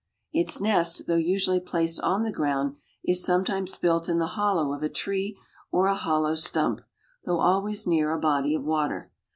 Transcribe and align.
Its 0.33 0.59
nest, 0.59 1.05
though 1.05 1.13
usually 1.15 1.59
placed 1.59 1.99
on 2.01 2.23
the 2.23 2.31
ground, 2.31 2.75
is 3.05 3.23
sometimes 3.23 3.75
built 3.75 4.09
in 4.09 4.17
the 4.17 4.25
hollow 4.33 4.73
of 4.73 4.81
a 4.81 4.89
tree 4.89 5.37
or 5.71 5.85
a 5.85 5.93
hollow 5.93 6.33
stump, 6.33 6.81
though 7.25 7.39
always 7.39 7.85
near 7.85 8.11
a 8.11 8.19
body 8.19 8.55
of 8.55 8.63
water. 8.63 9.11